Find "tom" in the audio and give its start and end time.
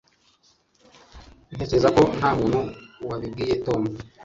3.65-3.81